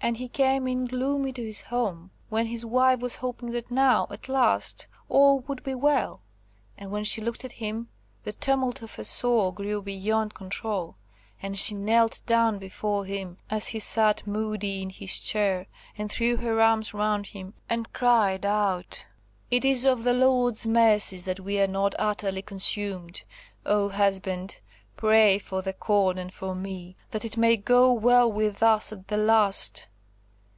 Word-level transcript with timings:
And 0.00 0.16
he 0.16 0.28
came 0.28 0.66
in 0.66 0.86
gloomy 0.86 1.34
to 1.34 1.44
his 1.44 1.60
home, 1.62 2.12
when 2.30 2.46
his 2.46 2.64
wife 2.64 3.00
was 3.00 3.16
hoping 3.16 3.50
that 3.50 3.70
now, 3.70 4.06
at 4.10 4.26
last, 4.26 4.86
all 5.10 5.40
would 5.40 5.62
be 5.62 5.74
well; 5.74 6.22
and 6.78 6.90
when 6.90 7.04
she 7.04 7.20
looked 7.20 7.44
at 7.44 7.52
him 7.60 7.88
the 8.24 8.32
tumult 8.32 8.80
of 8.80 8.94
her 8.94 9.04
soul 9.04 9.52
grew 9.52 9.82
beyond 9.82 10.32
control, 10.32 10.96
and 11.42 11.58
she 11.58 11.74
knelt 11.74 12.22
down 12.24 12.58
before 12.58 13.04
him 13.04 13.36
as 13.50 13.66
he 13.68 13.78
sat 13.78 14.26
moody 14.26 14.80
in 14.80 14.88
his 14.88 15.20
chair, 15.20 15.66
and 15.98 16.10
threw 16.10 16.36
her 16.38 16.58
arms 16.58 16.94
round 16.94 17.26
him, 17.26 17.52
and 17.68 17.92
cried 17.92 18.46
out,–"It 18.46 19.62
is 19.62 19.84
of 19.84 20.04
the 20.04 20.14
Lord's 20.14 20.66
mercies 20.66 21.26
that 21.26 21.40
we 21.40 21.60
are 21.60 21.66
not 21.66 21.94
utterly 21.98 22.40
consumed. 22.40 23.24
Oh, 23.66 23.90
husband! 23.90 24.60
pray 24.96 25.38
for 25.38 25.60
the 25.60 25.74
corn 25.74 26.16
and 26.16 26.32
for 26.32 26.54
me, 26.54 26.96
that 27.10 27.26
it 27.26 27.36
may 27.36 27.58
go 27.58 27.92
well 27.92 28.32
with 28.32 28.62
us 28.62 28.90
at 28.90 29.06
the 29.08 29.18
last! 29.18 29.86